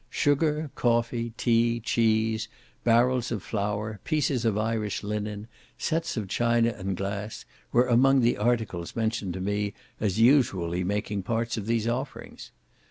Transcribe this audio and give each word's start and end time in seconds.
Sugar, 0.09 0.71
coffee, 0.73 1.31
tea, 1.37 1.79
cheese, 1.79 2.47
barrels 2.83 3.31
of 3.31 3.43
flour, 3.43 3.99
pieces 4.03 4.45
of 4.45 4.57
Irish 4.57 5.03
linen, 5.03 5.47
sets 5.77 6.17
of 6.17 6.27
china 6.27 6.69
and 6.75 6.89
of 6.89 6.95
glass, 6.95 7.45
were 7.71 7.85
among 7.85 8.21
the 8.21 8.35
articles 8.37 8.95
mentioned 8.95 9.35
to 9.35 9.39
me 9.39 9.75
as 9.99 10.19
usually 10.19 10.83
making 10.83 11.21
parts 11.21 11.55
of 11.55 11.67
these 11.67 11.87
offerings. 11.87 12.49